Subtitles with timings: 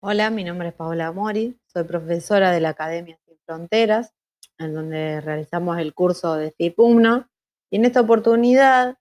[0.00, 4.14] Hola, mi nombre es Paola Mori, soy profesora de la Academia Sin Fronteras,
[4.56, 7.28] en donde realizamos el curso de FIPUMNO.
[7.68, 8.96] Y en esta oportunidad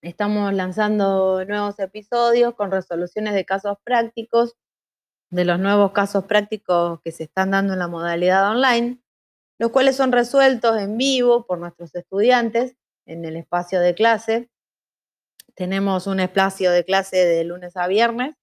[0.00, 4.56] estamos lanzando nuevos episodios con resoluciones de casos prácticos,
[5.28, 9.02] de los nuevos casos prácticos que se están dando en la modalidad online,
[9.58, 12.74] los cuales son resueltos en vivo por nuestros estudiantes
[13.04, 14.48] en el espacio de clase.
[15.54, 18.34] Tenemos un espacio de clase de lunes a viernes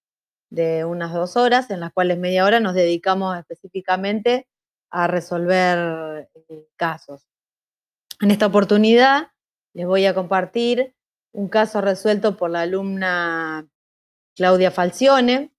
[0.53, 4.47] de unas dos horas, en las cuales media hora nos dedicamos específicamente
[4.91, 7.27] a resolver eh, casos.
[8.21, 9.31] En esta oportunidad
[9.73, 10.93] les voy a compartir
[11.31, 13.67] un caso resuelto por la alumna
[14.35, 15.51] Claudia Falcione,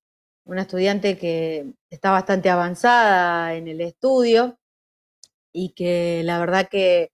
[0.44, 4.60] una estudiante que está bastante avanzada en el estudio
[5.52, 7.10] y que la verdad que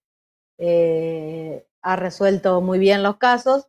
[0.58, 3.68] eh, ha resuelto muy bien los casos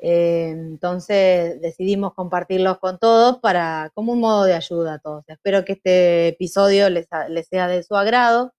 [0.00, 5.24] eh, entonces decidimos compartirlos con todos para como un modo de ayuda a todos.
[5.28, 7.08] Espero que este episodio les,
[7.48, 8.54] sea de su agrado.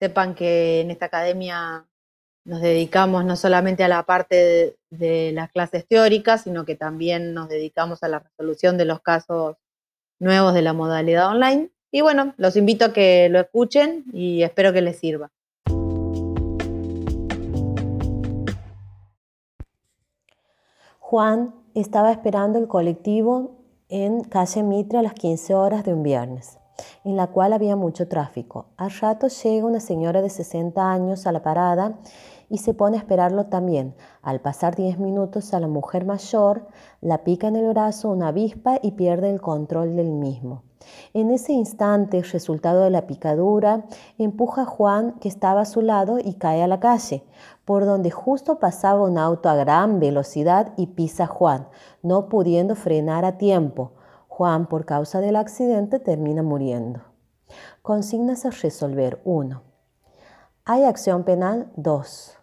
[0.00, 1.86] Sepan que en esta academia
[2.44, 7.48] nos dedicamos no solamente a la parte de, las clases teóricas, sino que también nos
[7.48, 9.56] dedicamos a la resolución de los casos
[10.18, 11.70] nuevos de la modalidad online.
[11.92, 15.30] Y bueno, los invito a que lo escuchen y espero que les sirva.
[21.10, 23.56] Juan estaba esperando el colectivo
[23.88, 26.60] en calle Mitre a las 15 horas de un viernes,
[27.02, 28.66] en la cual había mucho tráfico.
[28.76, 31.98] Al rato llega una señora de 60 años a la parada
[32.48, 33.96] y se pone a esperarlo también.
[34.22, 36.68] Al pasar 10 minutos a la mujer mayor
[37.00, 40.62] la pica en el brazo una avispa y pierde el control del mismo.
[41.12, 43.84] En ese instante, resultado de la picadura,
[44.16, 47.22] empuja a Juan, que estaba a su lado, y cae a la calle,
[47.70, 51.68] por donde justo pasaba un auto a gran velocidad y pisa Juan,
[52.02, 53.92] no pudiendo frenar a tiempo.
[54.26, 57.02] Juan, por causa del accidente, termina muriendo.
[57.80, 59.62] Consignas a resolver 1.
[60.64, 61.70] ¿Hay acción penal?
[61.76, 62.38] 2.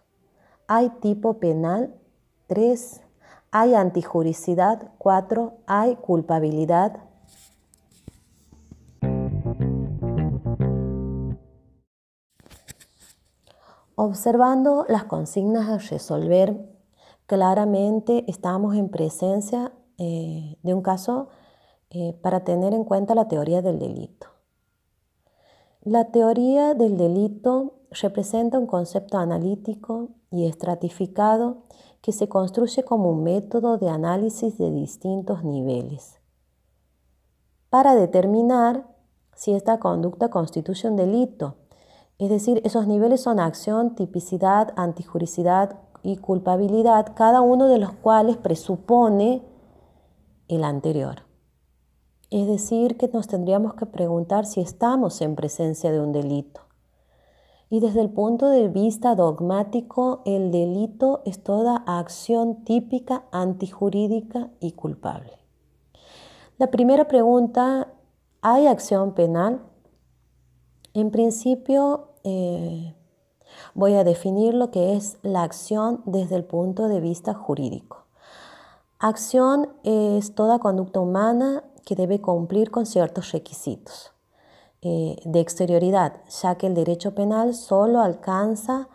[0.66, 1.94] ¿Hay tipo penal?
[2.46, 3.02] 3.
[3.50, 4.92] ¿Hay antijuricidad?
[4.96, 5.58] 4.
[5.66, 7.02] ¿Hay culpabilidad?
[14.00, 16.56] Observando las consignas a resolver,
[17.26, 21.30] claramente estamos en presencia eh, de un caso
[21.90, 24.28] eh, para tener en cuenta la teoría del delito.
[25.82, 31.64] La teoría del delito representa un concepto analítico y estratificado
[32.00, 36.20] que se construye como un método de análisis de distintos niveles
[37.68, 38.86] para determinar
[39.34, 41.56] si esta conducta constituye un delito
[42.18, 48.36] es decir, esos niveles son acción, tipicidad, antijuricidad y culpabilidad, cada uno de los cuales
[48.36, 49.42] presupone
[50.48, 51.22] el anterior.
[52.30, 56.62] Es decir, que nos tendríamos que preguntar si estamos en presencia de un delito.
[57.70, 64.72] Y desde el punto de vista dogmático, el delito es toda acción típica, antijurídica y
[64.72, 65.32] culpable.
[66.56, 67.92] La primera pregunta,
[68.40, 69.62] ¿hay acción penal?
[70.94, 72.94] En principio, eh,
[73.74, 78.04] voy a definir lo que es la acción desde el punto de vista jurídico.
[78.98, 84.12] Acción es toda conducta humana que debe cumplir con ciertos requisitos
[84.82, 88.88] eh, de exterioridad, ya que el derecho penal solo alcanza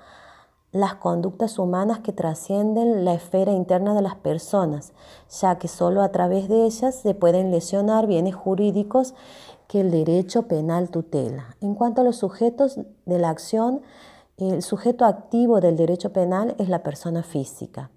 [0.73, 4.91] las conductas humanas que trascienden la esfera interna de las personas,
[5.29, 9.13] ya que solo a través de ellas se pueden lesionar bienes jurídicos
[9.67, 11.56] que el derecho penal tutela.
[11.62, 13.81] En cuanto a los sujetos de la acción,
[14.38, 17.91] el sujeto activo del derecho penal es la persona física.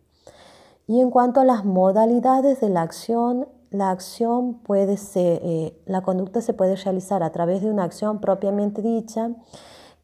[0.87, 6.03] Y en cuanto a las modalidades de la acción, la acción puede ser, eh, la
[6.03, 9.31] conducta se puede realizar a través de una acción propiamente dicha,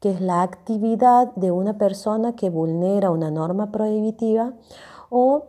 [0.02, 4.52] que es la actividad de una persona que vulnera una norma prohibitiva,
[5.10, 5.44] o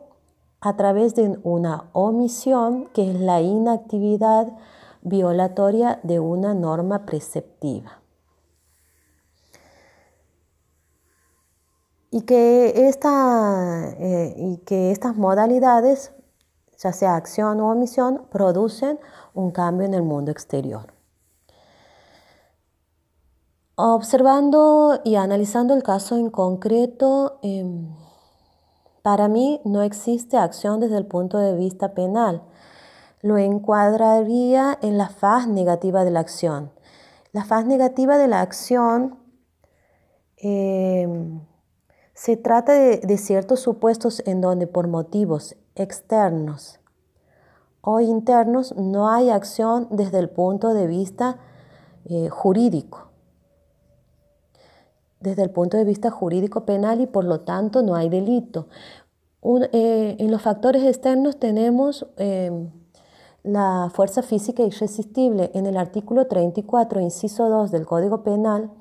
[0.62, 4.54] a través de una omisión, que es la inactividad
[5.02, 8.00] violatoria de una norma preceptiva.
[12.12, 16.14] Y que, esta, eh, y que estas modalidades,
[16.78, 19.00] ya sea acción o omisión, producen
[19.34, 20.93] un cambio en el mundo exterior.
[23.76, 27.96] Observando y analizando el caso en concreto, em,
[29.02, 32.44] para mí no existe acción desde el punto de vista penal,
[33.24, 36.72] lo encuadraría en la faz negativa de la acción.
[37.32, 39.18] La faz negativa de la acción
[40.38, 41.08] eh,
[42.14, 46.80] se trata de, ciertos supuestos en donde por motivos externos
[47.82, 51.40] o internos, no hay acción desde el punto de vista
[52.06, 53.13] eh, jurídico.
[55.24, 58.68] Desde el punto de vista jurídico penal y por lo tanto no hay delito.
[59.72, 62.70] Eh, en los factores externos tenemos em,
[63.42, 65.50] la fuerza física irresistible.
[65.54, 68.72] En el artículo 34, inciso 2 del Código Penal,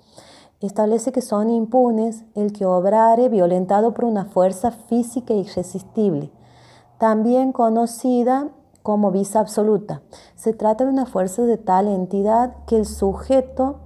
[0.61, 6.33] establece que son impunes el que obrare violentado por una fuerza física irresistible,
[6.99, 8.51] también conocida
[8.83, 10.03] como visa absoluta.
[10.35, 13.79] Se trata de una fuerza de tal entidad que el sujeto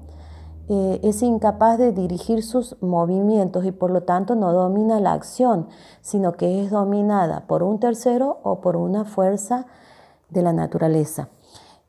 [0.68, 5.68] es incapaz de dirigir sus movimientos y por lo tanto no domina la acción,
[6.00, 9.66] sino que es dominada por un tercero o por una fuerza
[10.30, 11.28] de la naturaleza.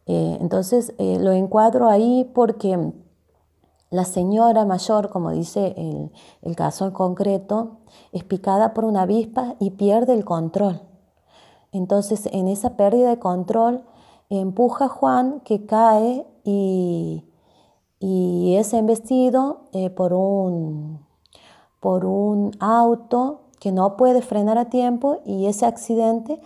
[0.06, 2.94] Eh, entonces eh, lo encuadro ahí porque
[3.90, 7.80] la señora mayor, como dice el, el caso en concreto,
[8.12, 10.82] es picada por una avispa y pierde el control.
[11.72, 13.84] Entonces, en esa pérdida de control,
[14.30, 17.26] empuja a Juan que cae y,
[18.00, 21.00] es embestido eh, por, un,
[21.80, 26.40] por un auto que no puede frenar a tiempo y ese accidente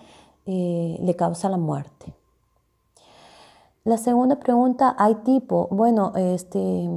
[0.45, 2.13] eh, le causa la muerte.
[3.83, 5.67] La segunda pregunta, ¿hay tipo?
[5.71, 6.89] Bueno, este,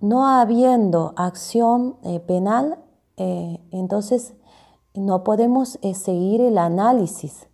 [0.00, 2.78] no habiendo acción eh, penal,
[3.18, 4.34] entonces
[4.92, 7.48] no podemos seguir el análisis,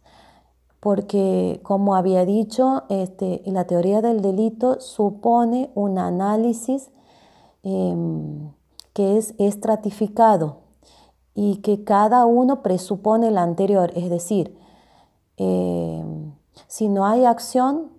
[0.82, 6.90] porque como había dicho, este, la teoría del delito supone un análisis
[7.62, 8.50] em,
[8.92, 10.56] que es estratificado
[11.36, 14.58] y que cada uno presupone el anterior, es decir,
[15.36, 16.32] em,
[16.66, 17.92] si no hay acción,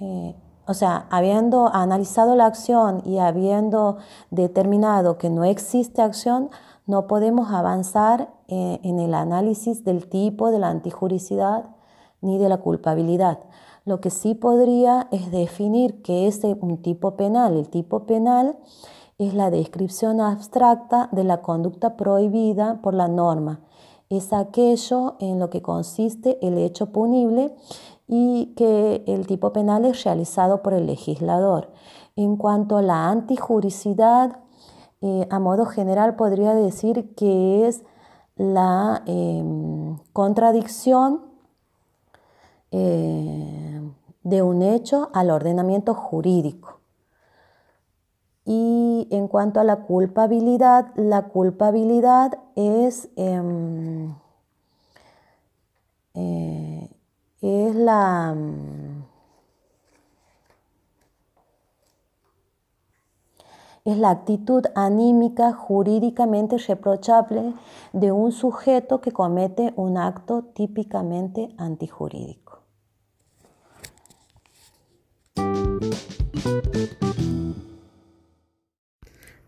[0.00, 0.34] eh,
[0.66, 3.98] o sea, habiendo analizado la acción y habiendo
[4.30, 6.48] determinado que no existe acción,
[6.86, 11.76] no podemos avanzar eh, en el análisis del tipo de la antijuricidad
[12.20, 13.40] ni de la culpabilidad.
[13.84, 17.56] Lo que sí podría es definir qué es un tipo penal.
[17.56, 18.58] El tipo penal
[19.18, 23.60] es la descripción abstracta de la conducta prohibida por la norma.
[24.10, 27.54] Es aquello en lo que consiste el hecho punible
[28.06, 31.70] y que el tipo penal es realizado por el legislador.
[32.16, 34.38] En cuanto a la antijuricidad,
[35.00, 37.84] eh, a modo general podría decir que es
[38.36, 41.27] la em, contradicción
[42.70, 43.80] eh,
[44.22, 46.80] de un hecho al ordenamiento jurídico.
[48.44, 54.14] Y en cuanto a la culpabilidad, la culpabilidad es, em,
[56.14, 56.90] eh,
[57.42, 58.34] es la
[63.88, 67.54] es la actitud anímica jurídicamente reprochable
[67.94, 72.64] de un sujeto que comete un acto típicamente antijurídico.